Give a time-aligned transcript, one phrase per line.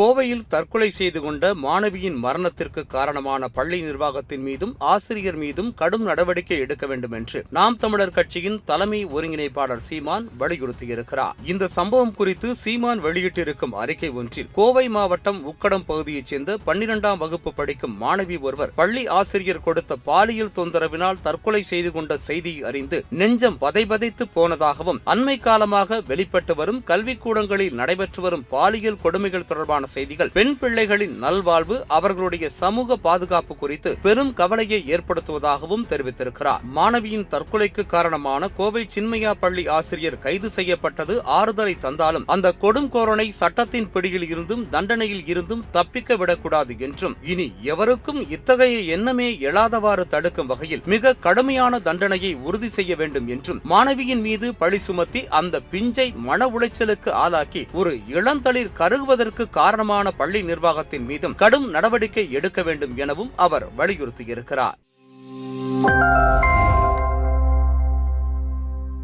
[0.00, 6.84] கோவையில் தற்கொலை செய்து கொண்ட மாணவியின் மரணத்திற்கு காரணமான பள்ளி நிர்வாகத்தின் மீதும் ஆசிரியர் மீதும் கடும் நடவடிக்கை எடுக்க
[6.86, 11.34] வேண்டும் என்று நாம் தமிழர் கட்சியின் தலைமை ஒருங்கிணைப்பாளர் சீமான் வலியுறுத்தியிருக்கிறார்.
[11.44, 17.98] இந்த சம்பவம் குறித்து சீமான் வெளியிட்டிருக்கும் அறிக்கை ஒன்றில் கோவை மாவட்டம் உக்கடம் பகுதியைச் சேர்ந்த பன்னிரெண்டாம் வகுப்பு படிக்கும்
[18.02, 25.02] மாணவி ஒருவர் பள்ளி ஆசிரியர் கொடுத்த பாலியல் தொந்தரவினால் தற்கொலை செய்து கொண்ட செய்தியை அறிந்து நெஞ்சம் பதைபதைத்து போனதாகவும்
[25.04, 30.30] அண்மை காலமாக வெளிப்பட்டு வரும் கல்விக்கூடங்களில் நடைபெற்று வரும் பாலியல் கொடுமைகள் தொடர்பான செய்திகள்.
[30.38, 36.62] பெண் பிள்ளைகளின் நல்வாழ்வு அவர்களுடைய சமூக பாதுகாப்பு குறித்து பெரும் கவலையை ஏற்படுத்துவதாகவும் தெரிவித்திருக்கிறார்.
[36.76, 44.28] மாணவியின் தற்கொலைக்கு காரணமான கோவை சின்மையா பள்ளி ஆசிரியர் கைது செய்யப்பட்டது ஆறுதலை தந்தாலும் அந்த கொடுங்கோரனை சட்டத்தின் பிடியில்
[44.28, 47.16] இருந்தும் தண்டனையில் இருந்தும் தப்பிக்க விடக்கூடாது என்றும்.
[47.32, 54.22] இனி எவருக்கும் இத்தகைய எண்ணமே எழாதவாறு தடுக்கும் வகையில் மிக கடுமையான தண்டனையை உறுதி செய்ய வேண்டும் என்றும் மாணவியின்
[54.26, 61.04] மீது பழி சுமத்தி அந்த பிஞ்சை மன உளைச்சலுக்கு ஆளாக்கி ஒரு இளந்தளிர் கருகுவதற்கு காரணம் காரணமான பள்ளி நிர்வாகத்தின்
[61.04, 64.76] மீதும் கடும் நடவடிக்கை எடுக்க வேண்டும் எனவும் அவர் வலியுறுத்தியிருக்கிறார்.